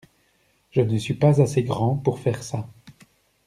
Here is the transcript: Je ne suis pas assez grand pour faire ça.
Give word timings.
Je 0.71 0.81
ne 0.81 0.97
suis 0.97 1.13
pas 1.13 1.41
assez 1.41 1.61
grand 1.63 1.95
pour 1.95 2.17
faire 2.17 2.41
ça. 2.41 2.67